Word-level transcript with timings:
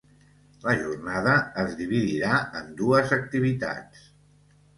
La 0.61 0.71
jornada 0.77 1.35
es 1.63 1.75
dividirà 1.81 2.39
en 2.61 2.73
dues 2.81 3.15
activitats. 3.19 4.09